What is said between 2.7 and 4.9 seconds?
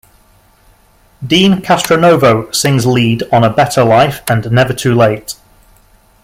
lead on "A Better Life" and "Never